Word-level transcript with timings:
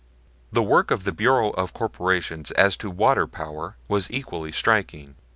The 0.51 0.63
work 0.63 0.89
of 0.89 1.03
the 1.03 1.11
Bureau 1.11 1.51
of 1.51 1.73
Corporations 1.75 2.49
as 2.53 2.75
to 2.77 2.89
water 2.89 3.27
power 3.27 3.75
was 3.87 4.09
equally 4.09 4.51
striking. 4.51 5.13